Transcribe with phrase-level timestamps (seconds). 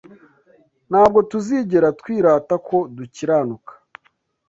[0.89, 3.71] ntabwo tuzigera twirata ko dukiranuka